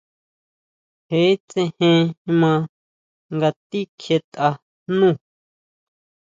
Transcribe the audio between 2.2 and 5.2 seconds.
maa nga tijikjietʼa nú.